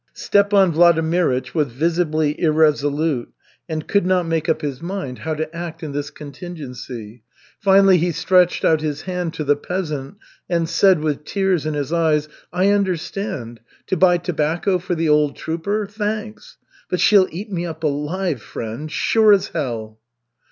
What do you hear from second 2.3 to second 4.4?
irresolute and could not